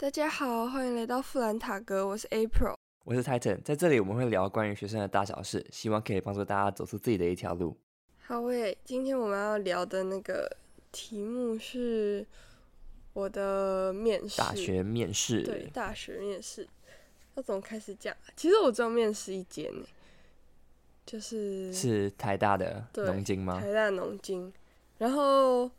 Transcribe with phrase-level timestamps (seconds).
[0.00, 2.74] 大家好，欢迎来到富兰塔格，我是 April。
[3.04, 7.76] 我是 Titan，在这里我们会聊关于学生的大小事，希望可以帮助大家走出自己的一条路。
[8.22, 10.50] 好喂，今天我们要聊的那个
[10.90, 12.26] 题目是
[13.12, 16.66] 我的面试，大学面试，对，大学面试
[17.34, 18.16] 要怎么开始讲？
[18.34, 19.84] 其实我只有面试一间呢，
[21.04, 23.60] 就是是台大的对农经吗？
[23.60, 24.50] 台大农经，
[24.96, 25.70] 然后啊，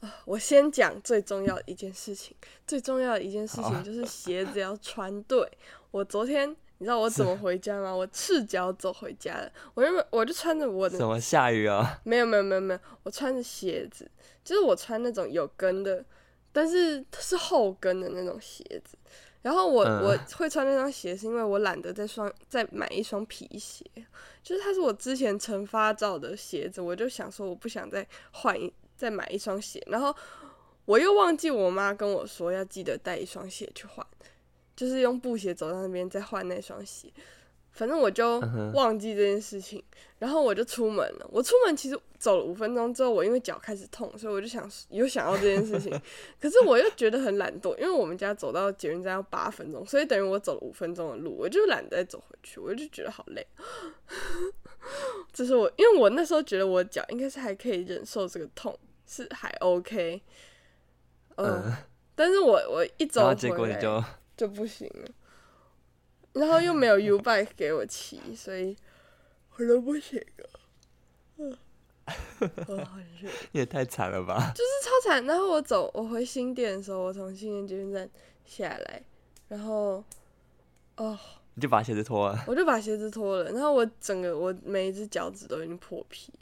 [0.24, 2.36] 我先讲最重要的一件事情，
[2.66, 5.48] 最重要的一件事情就是鞋子要穿对。
[5.90, 7.90] 我昨天你知道我怎么回家吗？
[7.94, 12.00] 我赤脚走回家的，我原本我就穿着我的什么下雨啊？
[12.04, 14.08] 没有没有没有没有，我穿着鞋子，
[14.44, 16.04] 就是我穿那种有跟的，
[16.52, 18.96] 但是是后跟的那种鞋子。
[19.40, 23.84] 然后我、嗯我会穿那双鞋，是因为我懒得再双再买一双皮鞋，
[24.42, 30.14] 就是它是我之前曾发照的鞋子，我就想说我不想再换一再买一双鞋，然后
[30.84, 34.04] 我又忘记我妈跟我说要记得带一双鞋去换，
[34.74, 37.08] 就是用布鞋走到那边再换那双鞋。
[37.70, 38.40] 反正我就
[38.74, 39.80] 忘记这件事情，
[40.18, 41.28] 然后我就出门了。
[41.30, 45.92] 我出门其实走了五分钟之后，我因为脚开始痛，所以我就想有想到这件事情，
[46.40, 53.46] 可是我又觉得很懒惰，因为我们家走到捷运站要八分钟，所以等于我走了五分钟的路，我就懒得再走回去，我就觉得好累。
[55.32, 58.76] 这是我，因为我那时候觉得我脚应该是还可以忍受这个痛，
[59.08, 60.22] 是还 OK，
[61.36, 61.76] 嗯，嗯，
[62.14, 64.04] 但是我我一走回然后结果你来就
[64.36, 65.10] 就不行了，
[66.34, 68.76] 然后又没有 U bike 给我骑，所以
[69.56, 70.60] 我都不行了。
[71.38, 71.56] 嗯，
[72.68, 74.52] 我好热，你也太惨了吧？
[74.54, 75.24] 就是超惨。
[75.24, 78.08] 然后我走，我回新店的时候，我从新店捷运站
[78.44, 79.02] 下来，
[79.48, 80.04] 然后
[80.96, 81.18] 哦，
[81.54, 86.32] 你就把鞋子脱了，我就把鞋子脱了，然后我整个我每一只脚趾都已经破皮，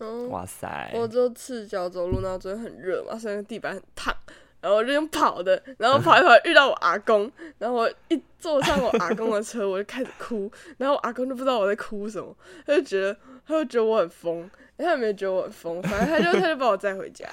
[0.00, 0.90] 然后哇塞！
[0.94, 4.14] 我就赤脚走路，然后昨天很热嘛，所以地板很烫，
[4.62, 12.34] 然后我就用跑的，然后跑一跑遇到我阿公，然后我一坐上我阿公的车，我就开始哭， 然后我阿公就不知道我在哭什么，
[12.66, 13.14] 他就觉得
[13.46, 17.28] 他就觉得我很疯，他也没有觉得我很疯，反正他就他就把我载回家。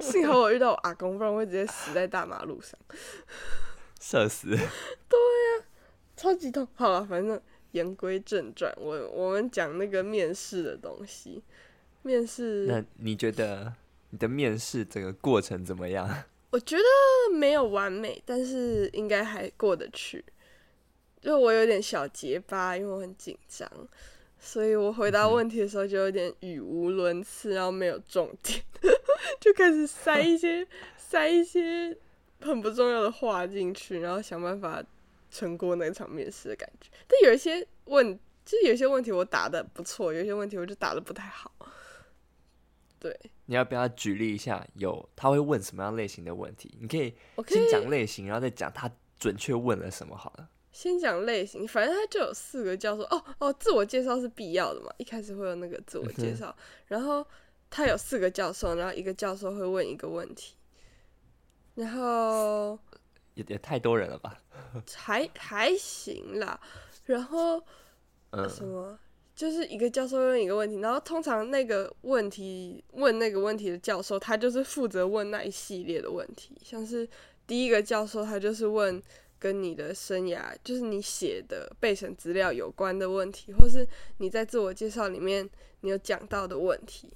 [0.00, 2.78] 幸好我遇到我阿公，不然我会直接死在大马路上，
[4.00, 4.48] 社死。
[4.48, 5.64] 对呀
[6.16, 6.66] 超级痛。
[6.74, 7.40] 好了，反正
[7.72, 11.42] 言归正传，我我们讲那个面试的东西，
[12.02, 12.66] 面试。
[12.66, 13.72] 那你觉得
[14.10, 16.08] 你的面试整个过程怎么样？
[16.50, 16.82] 我觉得
[17.36, 20.24] 没有完美，但是应该还过得去。
[21.20, 23.70] 就我有点小结巴，因为我很紧张，
[24.38, 28.62] 所以我回答问题的时候就有点语无伦次，然后没有重点，
[29.40, 31.94] 就开始塞一些塞一些
[32.40, 34.82] 很不重要的话进去，然后想办法
[35.30, 36.90] 撑过那场面试的感觉。
[37.06, 41.52] 但有一些问，就是有一些问题我答的不错，有一些问题我就答的不太好。
[43.00, 43.16] 对，
[43.46, 44.66] 你要不要举例一下？
[44.74, 46.76] 有他会问什么样类型的问题？
[46.80, 50.48] 你可以我可以先讲类型，然后再讲他准确问了什么好了。
[50.72, 56.54] 先讲类型，反正他就有四个教授哦哦，自我介绍是必要的嘛，一开始会有那个自我介绍，
[56.86, 57.24] 然后
[57.70, 60.56] 他有四个教授，然后一个教授会问一个问题，
[61.74, 62.78] 然后
[63.38, 64.36] 也也太多人了吧？
[64.94, 66.60] 还还行啦，
[67.06, 67.62] 然后
[68.30, 68.98] 嗯，什么
[69.34, 77.08] 就是一个教授问一个问题，然后通常那个问题问那个问题的教授，他就是负责问那一系列的问题，像是
[77.46, 79.00] 第一个教授他就是问
[79.38, 83.86] 跟你的生涯，就是你写的备审资料有关的问题，或是
[84.18, 85.48] 你在自我介绍里面
[85.82, 87.14] 你有讲到的问题。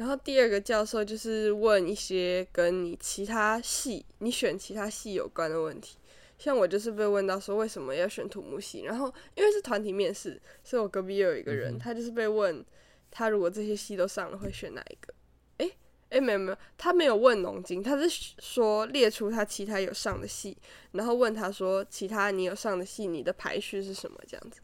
[0.00, 5.98] 然后第二个教授就是问一些跟你其他系、你选其他系有关的问题。
[6.38, 12.64] 像我就是被问到说为什么要选土木系，然后因为是团体面试，所以我隔壁又有一个人，嗯他就是被问
[13.10, 15.12] 他如果这些系都上了会选哪一个？
[15.58, 15.70] 诶
[16.08, 20.56] 诶，没有没有，他没有问农经，他是说列出他其他有上的系，
[20.92, 24.62] 然后问他说其他你有上的系你的排序是什么这样子。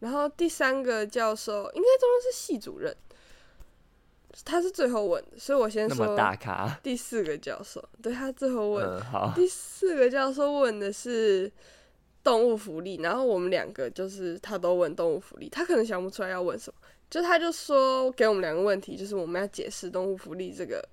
[0.00, 2.94] 然后第三个教授应该中间是系主任，
[4.44, 6.78] 他是最后问的，所以我先说大咖。
[6.82, 9.32] 第四个教授，对他最后问，嗯，好。
[9.34, 11.50] 第四个教授问的是
[12.22, 20.86] 动物福利，然后我们两个就是他都问动物福利，他可能想不出来要问什么，就他就说给我们两个问题，就是我们要解释动物福利这个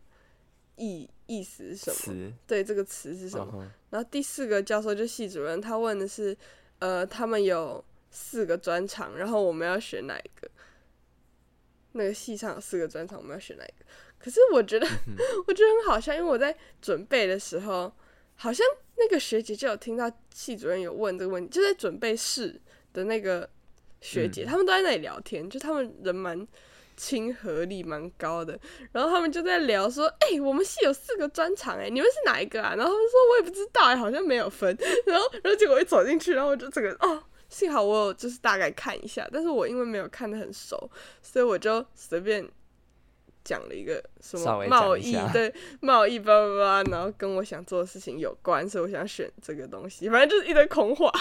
[0.77, 3.51] 意意思是什么，对这个词是什么。
[3.55, 6.35] 嗯然后第四个教授就系主任，他问的是
[6.79, 10.49] 呃他们有四个专长，然后我们要选哪一个？
[11.93, 13.85] 那个系上有四个专场，我们要选哪一个？
[14.19, 14.87] 可是我觉得，
[15.47, 17.91] 我觉得很好笑，因为我在准备的时候，
[18.35, 22.61] 好像那个学姐就有听到系主任有问这个问题，就在准备室
[22.93, 23.49] 的那个
[24.01, 26.47] 学姐，嗯他们都在那里聊天，就他们人蛮
[26.95, 28.57] 亲和力蛮高的。
[28.91, 40.89] 然后他们就在聊说：“哎、我们系有四个专场，哎，你们是哪一个啊？”然后他们说：“我也不知道，哎，好像没有分。”然后，然后结果一走进去，然后我就整个哦，幸好我有就是大概看一下，但是我因为没有看的很熟，
[41.21, 42.43] 所以我就随便
[43.43, 51.11] 讲了一个什么贸易，对 贸易叭叭叭，然后跟我想做的事情有关，所以我想选这个东西，反正就是一堆空话。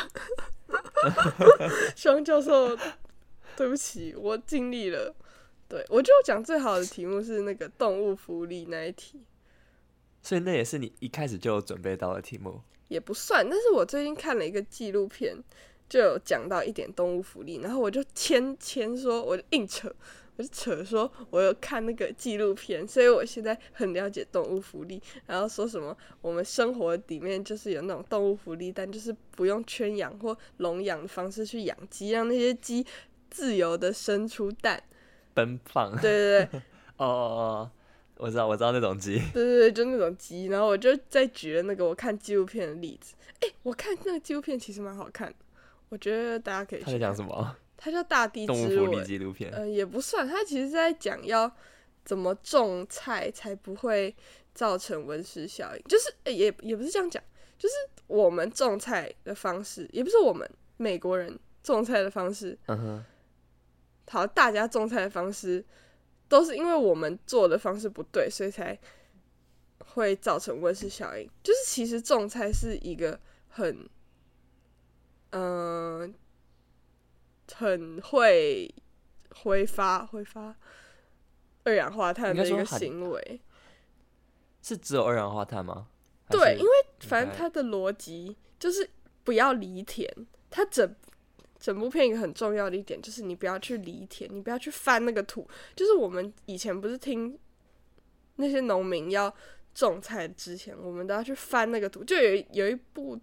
[1.95, 2.75] 希望教授，
[3.55, 5.15] 对不起，我尽力了。
[5.69, 9.21] 对我觉得讲最好的题目是那个动物福利那一题，
[10.23, 12.63] 所以那也是你一开始就有准备到的题目。
[12.89, 15.35] 也不算，但是我最近看了一个纪录片，
[15.93, 19.95] 就有讲到一点动物福利，然后我就牵牵说，我就硬扯，
[20.37, 32.87] 我就扯说我有看那个纪录片，所以我现在很了解动物福利，然后说什么我们生活里面就是有那种动物福利，但就是不用圈养或笼养的方式去养鸡，让那些鸡
[33.29, 34.83] 自由的生出蛋。
[35.35, 36.61] 奔放，对对对，
[36.97, 37.71] 哦哦哦，
[38.17, 43.15] 我知道，我知道那种鸡，对对对，就那种鸡，然后我就再举了那个我看纪录片的例子。
[43.41, 45.35] 哎、我看那个纪录片其实蛮好看的，
[45.93, 47.17] 我觉得大家可以去他在讲看。
[47.17, 47.57] 什么？
[47.77, 49.53] 他叫《大地动物福利之吻》，纪录片。
[49.53, 51.51] 呃，也不算，他其实在讲要
[52.03, 54.15] 怎么种菜才不会
[54.55, 57.23] 造成温室效应，就是、呃也也不是这样讲，
[57.59, 57.75] 就是
[58.07, 60.49] 我们种菜的方式，也不是我们
[60.79, 63.05] 美国人种菜的方式，嗯哼，
[64.09, 65.63] 好，大家种菜的方式
[66.27, 68.79] 都是因为我们做的方式不对，所以才
[69.95, 71.29] 会造成温室效应。
[71.43, 73.89] 就是其实种菜是一个很，
[75.33, 76.15] 嗯、
[77.55, 78.75] 很会
[79.43, 80.57] 挥发挥发
[81.65, 83.41] 二氧化碳的一个行为。
[84.63, 85.89] 是只有二氧化碳吗？
[86.31, 86.71] 对，因为
[87.01, 88.89] 反正该它的逻辑就是
[89.25, 90.09] 不要犁田，
[90.51, 90.95] 它整
[91.59, 95.49] 整部片一个很重要的一点就是你不要去犁田，你不要去翻那个土。
[95.75, 97.39] 就是我们以前不是听
[98.37, 99.35] 那些农民要
[99.75, 103.19] 种菜之前，我们都要去翻那个土，就有有一步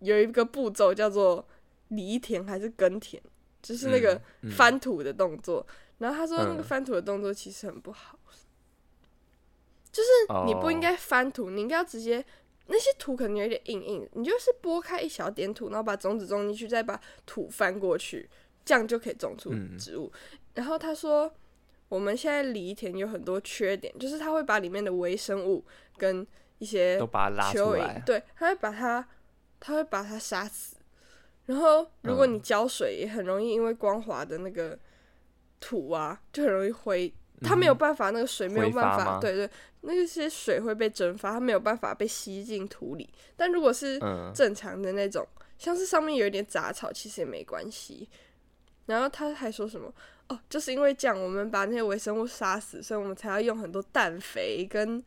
[0.00, 1.46] 有一个步骤叫做
[1.88, 3.22] 犁田还是耕田，
[3.62, 4.20] 就是那个
[4.50, 5.66] 翻土的动作。
[5.98, 6.62] 然后他说那个嗯。
[6.62, 8.18] 翻土的动作其实很不好，
[9.90, 10.08] 就是
[10.44, 10.80] 你不应哦。
[10.82, 12.22] 该翻土，你应该要直接
[12.66, 18.28] 那些土可能有点硬硬，你就是拨开一小点土，然后把种子种进去，再把土翻过去，
[18.64, 20.12] 这样就可以种出嗯植物。
[20.54, 21.32] 然后他说，
[21.88, 25.64] 我们现在犁田有很多缺点，就是它会把里面的微生物
[25.96, 26.26] 跟
[26.58, 29.08] 一些都把它拉出蚯蚓来，对，它会把它，
[29.60, 30.76] 它会把它杀死。
[31.46, 34.76] 然后，如果嗯你浇水，也很容易因为光滑的那个
[35.60, 39.48] 土啊，就很容易灰，它没有办法，那个水没有办法，对对，
[39.82, 43.08] 那些水会被蒸发，它没有办法被吸进土里。
[43.36, 45.24] 但如果是嗯，正常的那种，
[45.56, 48.08] 像是上面有一点杂草，其实也没关系。
[48.86, 49.92] 然后他还说什么？
[50.28, 55.00] 哦，就是因为这样，我们把那些微生物杀死，所以我们才要用很多氮肥跟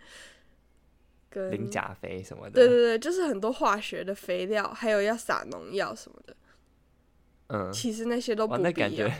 [1.30, 6.36] 跟磷钾肥什么的，对对对，就是很多化学的肥料，还有要撒农药什么的。
[7.48, 8.64] 嗯，其实那些都，不必要。
[8.64, 9.14] 那感觉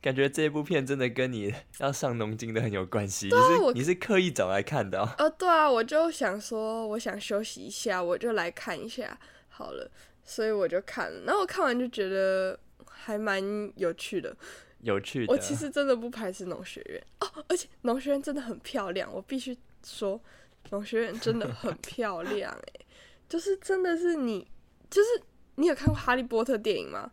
[0.00, 9.18] 感觉这部片真的跟你要上农经的很有关系，对啊你是你是刻意找来看的、哦，呃，对啊，我就想说，我想休息一下，我就来看一下
[9.48, 9.90] 好了，
[10.24, 11.22] 所以我就看了。
[11.24, 12.58] 然后我看完就觉得
[12.88, 13.42] 还蛮
[13.74, 14.36] 有趣的。
[14.82, 15.32] 有趣的。
[15.32, 20.20] 我其实真的不排斥农学院哦，而且农学院真的很漂亮，我必须说，
[20.70, 22.86] 农学院真的很漂亮诶，
[23.28, 24.46] 就是真的是你，
[24.90, 25.08] 就是
[25.56, 27.10] 你有看过《哈利波特》电影吗？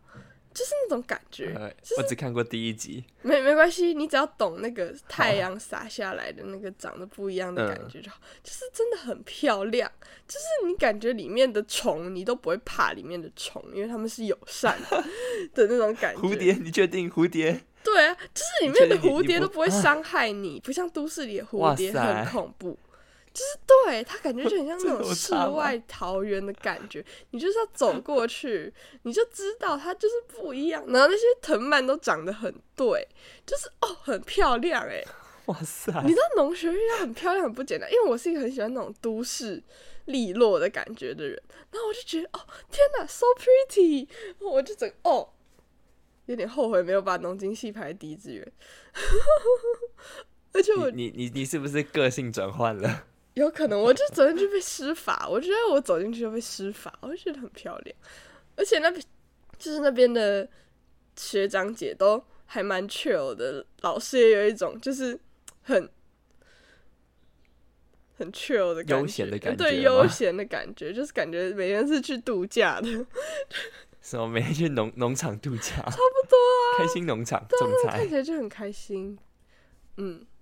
[0.54, 9.90] 就是那种感觉，呃，我只看过第一集，没没关系，你只要懂那个太阳洒下来的那个长得不一样的感嗯觉就好，就是真的很漂亮，
[10.26, 15.04] 就是你感觉里面的虫你都不会怕里面的虫，因为他们是友善的
[15.52, 16.22] 的那种感觉。
[16.22, 17.60] 蝴蝶，你确定蝴蝶？
[17.84, 22.78] 对啊，就是里面的蝴蝶都不会伤害你，不像都市里的蝴蝶很恐怖。
[23.36, 30.82] 就是对他感觉就很像那种世外桃源的感觉，你就是要走过去，你就知道它就是不一样。
[30.86, 33.06] 然后那些藤蔓都长得很对，
[33.44, 35.04] 就是哦很漂亮哎、
[35.46, 35.92] 哇塞！
[36.06, 39.62] 你知道农学院要很漂亮很不简单，因为我是一个很喜欢那种都市
[40.06, 41.38] 利落的感觉的人，
[41.70, 42.40] 然后我就觉得哦
[42.70, 45.28] 天哪，so pretty，我就整个哦
[46.24, 48.52] 有点后悔没有把农经系排第一志愿，
[50.54, 53.04] 而且我你你你你是不是个性转换了？
[53.36, 57.96] 有可能我就走进去被施法，我觉得我走进去就被施法，我就觉得很漂亮，
[58.56, 59.02] 而且那边
[59.58, 60.48] 就是那边的
[61.16, 65.18] 学长姐都还蛮 chill 的，老师也有一种就是
[65.60, 65.86] 很
[68.16, 72.88] 很 chill 的感觉，悠闲的感觉对悠 闲的感觉，就是感觉每天是去度假的，
[74.00, 75.74] 什么每天去农农场度假？
[75.74, 78.08] 差不多啊，开心农场种菜看。
[78.08, 79.18] 起来就很开心。
[79.98, 80.35] 嗯，好。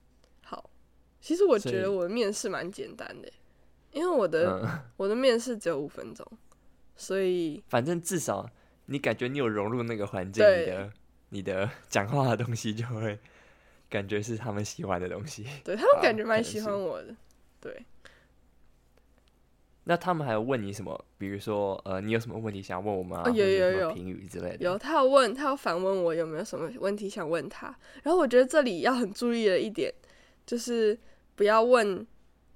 [1.25, 3.33] 其实我觉得我的面试蛮简单的，
[3.93, 6.27] 因为我的、嗯， 我的面试只有五分钟，
[6.97, 8.47] 所以反正至少
[8.85, 10.93] 你感觉你有融入那个环境，你的
[11.31, 13.19] 你的讲话的东西就会
[13.89, 15.47] 感觉是他们喜欢的东西。
[15.65, 17.17] 对他们感觉蛮喜欢我的。
[17.59, 17.87] 对，
[19.85, 21.03] 那他们还有问你什么？
[21.17, 23.23] 比如说，呃，你有什么问题想问我们啊？
[23.25, 24.59] 哦有有有评语之类的。
[24.59, 27.75] 有他有问，他有反问我有没有什么问题想问他。
[28.03, 29.91] 然后我觉得这里要很注意的一点
[30.45, 30.99] 就是
[31.35, 32.07] 不要问，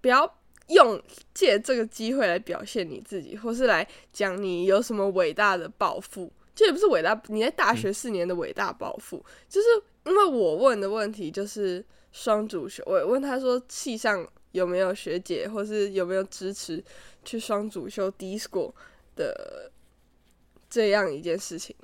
[0.00, 1.00] 不要用
[1.35, 6.32] 借这个机会来表现你自己，或是来讲你有什么伟大的抱负。
[6.54, 9.66] 这也不是伟大，你在大学四年的伟大抱负，就是
[10.06, 16.82] 因为我问的问题就是双主修，我问他说系上有没有学姐，或是有没有支持
[17.25, 18.73] 去双主修 D score
[19.14, 19.70] 的
[20.68, 21.76] 这样一件事情。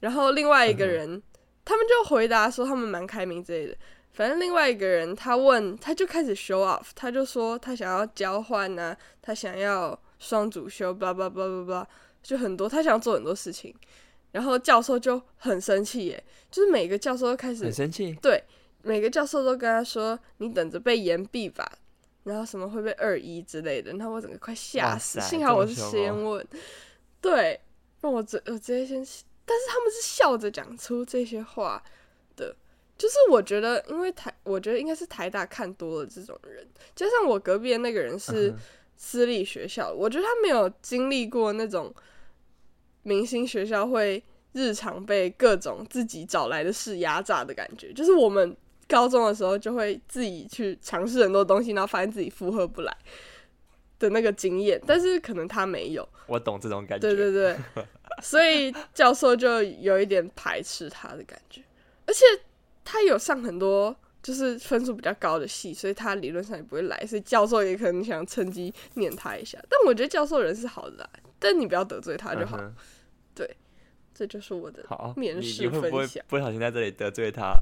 [0.00, 1.22] 然后另外一个人，
[1.64, 3.74] 他们就回答说他们蛮开明之类的。
[4.16, 11.86] 反正另外一个人他问，他就开始 show off，他就说他想要交换呐、他想要双主修，blah blah blah blah blah，
[12.22, 13.74] 就很多，他想做很多事情。
[14.32, 18.14] 然后教授就很生气耶，就是每个教授都开始很生气。
[18.22, 18.42] 对，
[18.82, 21.70] 每个教授都跟他说：“你等着被延毕吧。”
[22.24, 25.20] 然后什么会被二一之类的，然后我整个快吓死。
[25.20, 26.46] 塞幸好我是先哦问，
[27.20, 27.60] 对，
[28.00, 28.96] 让我直我直接先，
[29.44, 31.82] 但是他们是笑着讲出这些话
[32.34, 32.56] 的。
[32.98, 38.54] 就是我觉得，因为台，我觉得应该是台大看多了这种人，加上我隔壁的那个人是
[38.96, 41.94] 私立学校，我觉得他没有经历过那种
[43.02, 44.22] 明星学校会
[44.52, 47.92] 日常被各种自己找来的事压榨的感觉。
[47.92, 48.56] 就是我们
[48.88, 52.96] 高中的时候就会自己去尝试很多东西，然后发现自己负荷不来
[53.98, 56.08] 的那个经验，但是可能他没有。
[56.26, 57.06] 我懂这种感觉。
[57.06, 57.56] 对对对，
[58.22, 61.62] 所以教授就有一点排斥他的感觉，
[62.06, 62.24] 而且
[62.86, 69.58] 他有上很多就是分数比较高的戏，所以他理论上也不会来，所以教授也可能想趁机念他一下。
[69.68, 72.56] 但我觉得教授人是好的啦，但你不要得罪他就好。
[72.56, 72.74] 嗯哼
[74.18, 77.52] 这就是我的好，面试分享不小心在这里得罪他？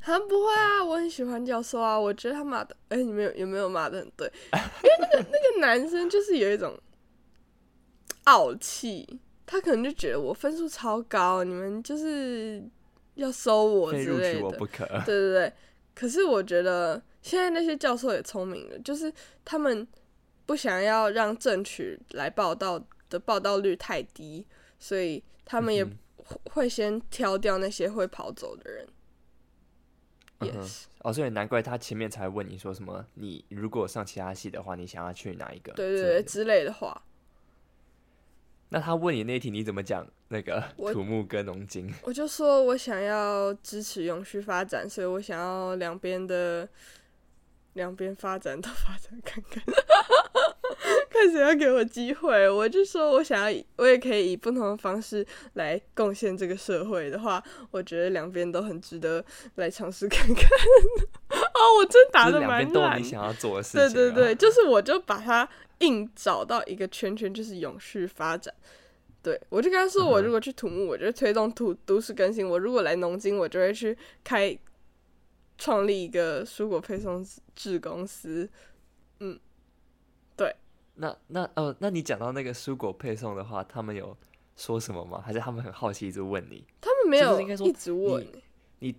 [0.00, 4.30] 他不会啊，我很喜欢教授啊，我觉得他骂的，哎、你们有有没有骂的很对？
[4.52, 6.78] 因为那个那个男生就是有一种
[8.26, 12.62] 傲气，他可能就觉得我分数超高，你们就是
[13.18, 14.44] 要收我之类的。
[14.44, 14.86] 我不可。
[15.04, 15.52] 对对对，
[15.94, 19.12] 可是我觉得现在那些教授也聪明了，就是
[19.44, 19.86] 他们
[20.46, 24.46] 不想要让正取来报道的报道率太低，
[24.78, 28.86] 所以他们也嗯会会先挑掉那些会跑走的人。
[30.40, 35.72] 嗯哼 Yes，哦，所以难怪他前面才问你说什么，你如果上其他系的话，你想要去哪一个？
[35.72, 37.02] 对对对之类的话，
[38.70, 41.90] 那他问你那一题，你怎么讲那个我土木跟农经？
[42.02, 46.68] 我就说我想要支持永续发展，所以我想要两边的
[47.72, 49.62] 两边发展都发展看看，
[51.08, 52.48] 看谁要给我机会。
[52.50, 60.44] 我就说我想要，我也可以以不同的方式来贡献这个社会的话，我觉得两边都很值得来尝试看看。
[61.58, 63.88] 哦，我真打就是的蛮两边都有烂你想要做的事情、啊。
[63.92, 65.48] 对对对，就是我就把它
[65.80, 68.54] 硬找到一个圈圈，就是永续发展。
[69.20, 74.56] 对我就跟他说，我如果去土木，我就推动土都市更新；我如果来农经，我就会去开
[75.58, 78.48] 创立一个蔬果配送制公司。
[79.18, 79.38] 嗯，
[80.36, 80.54] 对
[80.94, 84.16] 那那哦，那你讲到那个蔬果配送的话，他们有
[84.56, 85.20] 说什么吗？
[85.20, 86.64] 还是他们很好奇，一直问你？
[86.80, 88.24] 他们没有应该说一直问
[88.78, 88.94] 你，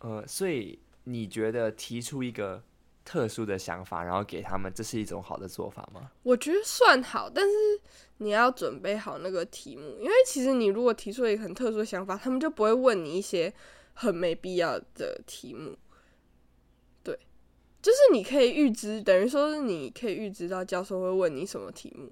[0.00, 2.62] 呃，所以你觉得提出一个
[3.04, 6.10] 特殊的想法，然后给他们，这是一种好的做法吗？
[6.22, 7.52] 我觉得算好，但是
[8.18, 13.52] 你要准备好那个题目，因为其实你如果提出一个很特殊的想法，他们就不会问你一些
[13.92, 15.76] 很没必要的题目。
[17.02, 17.18] 对，
[17.82, 22.10] 就是你可以预知，等于说是你可以预知到教授会问你什么题目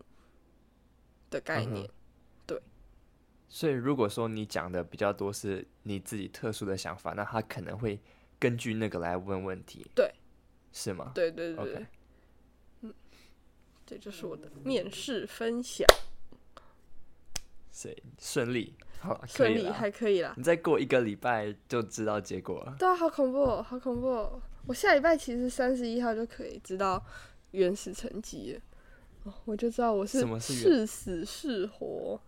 [1.30, 1.84] 的概念。
[1.84, 1.88] 嗯
[3.54, 8.00] 所以如果说你讲的比较多是你自己特殊的想法，那他可能会
[8.42, 9.86] 根据那个来问问题。
[9.94, 10.12] 对，
[10.72, 11.12] 是吗？
[11.14, 11.86] 对对对
[12.80, 12.92] 嗯，
[13.86, 15.86] 这就是我的面试分享，
[17.70, 19.68] 谁顺利，好，顺利。
[19.68, 20.34] 还可以啦。
[20.36, 22.74] 你再过一个礼拜就知道结果了。
[22.80, 24.42] 对啊，好恐怖、哦，好恐怖、哦！
[24.66, 27.00] 我下礼拜其实三十一号就可以知道
[27.52, 28.60] 原始成绩了，
[29.22, 32.20] 哦，我就知道我是是死是活。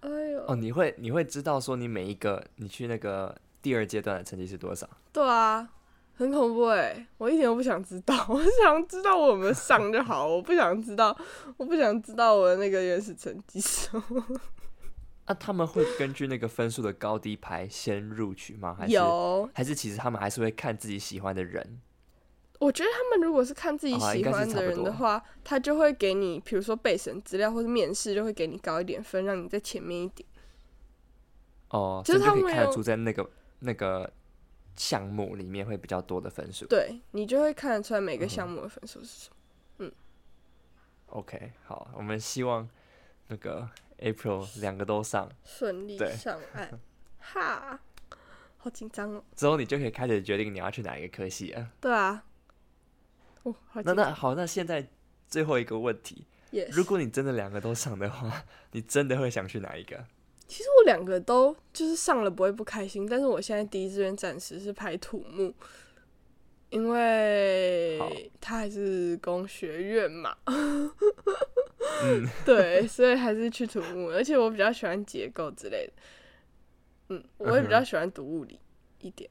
[0.00, 4.90] 哎呦，哦，你会你会知道说你每一个你去那个第二阶段的成绩是多少？
[5.14, 5.66] 对啊，
[6.16, 7.06] 很恐怖哎！
[7.18, 11.16] 我一点都不想知道， 我想知道我有没有上就好，我不想知道，
[11.56, 14.24] 我不想知道我的那个原始成绩是什么。
[15.26, 18.74] 啊，他们会根据那个分数的高低排先录取吗？
[18.76, 21.80] 还是有，还是其实他们还是会看自己喜欢的人？
[22.58, 30.28] 我觉得他们如果是看自己喜欢的人的话，他就会给你，比如说备审资料或者面试，就会给你高一点分，让你在前面一点。
[31.70, 33.30] 哦，就是所以就可以他们有看得出在那个
[33.60, 34.10] 那个
[34.76, 36.66] 项目里面会比较多的分数。
[36.66, 39.36] 对你就会看得出来每个项目的分数是什么。
[39.78, 39.92] 嗯
[41.06, 42.68] OK，好，我们希望
[43.28, 46.80] 那个 April 两个都上，顺利上岸，
[47.20, 47.80] 哈，
[48.56, 49.22] 好紧张哦。
[49.36, 51.70] 之后你就可以开始决定你要去哪一个科系啊。
[51.80, 52.24] 对啊，
[53.44, 53.92] 哦，好那。
[53.92, 54.88] 那好，那现在
[55.28, 60.04] 最后一个问题，也如果你真的两个都上的话，你真的会想去哪一个？
[60.46, 65.52] 其实我两个都就是上了不会不开心，但是我现在第一志愿暂时是排土木，
[66.70, 75.92] 因好为它还是工学院嘛，嗯， 对，所以还是去土木，而且我比较喜欢结构之类的，
[77.08, 78.58] 嗯，我也比较喜欢读物理
[79.00, 79.28] 一点，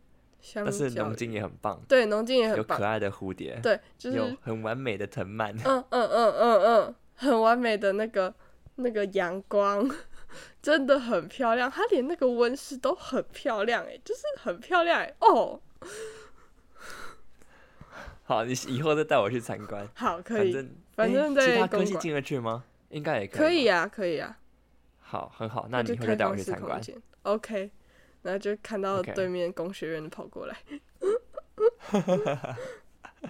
[0.55, 5.55] 但是农经也很棒，对农经也很棒，有可爱的蝴蝶，对，就是有很完美的藤蔓。
[5.63, 8.33] 嗯嗯嗯嗯嗯，很完美的那个
[8.75, 9.89] 那个阳光，
[10.61, 11.69] 真的很漂亮。
[11.69, 15.13] 它连那个温室都很漂亮，哎，就是很漂亮哎。
[15.19, 15.59] 哦，
[18.23, 19.87] 好，你以后再带我去参观。
[19.95, 22.63] 好，可以，反正反诶正在其他科公馆系进得去吗？
[22.89, 23.39] 应该也可以。
[23.39, 23.67] 可以。
[23.67, 24.37] 啊，可以啊。
[24.99, 26.81] 好，很好，那你以后就带我去参观。
[27.23, 27.71] ，OK。
[28.23, 30.55] 然后就看到对面工学院的跑过来，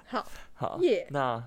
[0.05, 1.43] 好，好耶那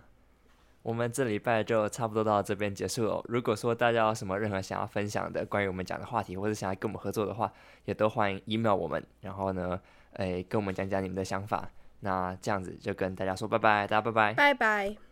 [0.86, 3.20] 我们这礼拜就差不多到这边结束了。
[3.24, 7.52] 如果说大家有什么任何想要分享的关于我们讲的话题，或者想要跟我们合作的话，
[7.86, 9.80] 也都欢迎 email 我们，然后呢，
[10.12, 11.68] 诶，跟我们讲讲你们的想法。
[12.00, 14.34] 那这样子就跟大家说拜拜，大家拜拜。
[14.34, 15.05] 拜拜。